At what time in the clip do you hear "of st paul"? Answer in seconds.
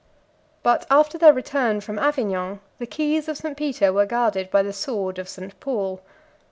5.19-6.01